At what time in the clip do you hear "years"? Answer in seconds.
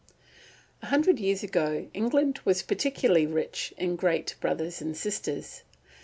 1.19-1.43